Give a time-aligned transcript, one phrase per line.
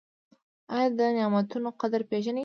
[0.75, 2.39] ایا د نعمتونو قدر پیژنئ؟